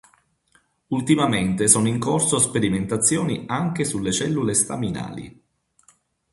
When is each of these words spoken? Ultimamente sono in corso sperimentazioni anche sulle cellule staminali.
Ultimamente 0.87 1.67
sono 1.67 1.87
in 1.87 1.99
corso 1.99 2.39
sperimentazioni 2.39 3.43
anche 3.47 3.83
sulle 3.85 4.11
cellule 4.11 4.55
staminali. 4.55 5.43